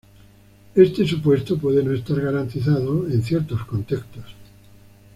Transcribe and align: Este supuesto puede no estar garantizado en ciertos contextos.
Este 0.73 1.05
supuesto 1.07 1.59
puede 1.59 1.83
no 1.83 1.91
estar 1.93 2.19
garantizado 2.19 3.07
en 3.07 3.21
ciertos 3.21 3.63
contextos. 3.65 4.33